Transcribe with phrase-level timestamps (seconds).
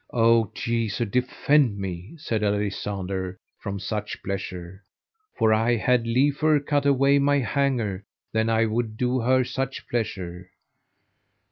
[0.13, 4.83] O Jesu defend me, said Alisander, from such pleasure;
[5.37, 8.01] for I had liefer cut away my hangers
[8.33, 10.49] than I would do her such pleasure.